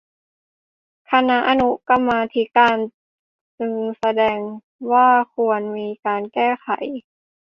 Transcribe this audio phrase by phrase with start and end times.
[1.11, 2.77] คณะอนุกรรมาธิการ
[3.59, 4.39] จึงเสนอ
[4.91, 6.67] ว่าควรจะมีการแก้ไข